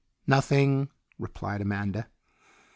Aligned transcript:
"Nothing," 0.25 0.89
replied 1.19 1.61
Amanda. 1.61 2.07